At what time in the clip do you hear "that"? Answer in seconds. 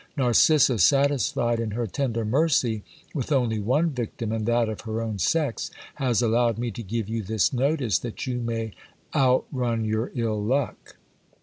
4.47-4.67, 7.99-8.25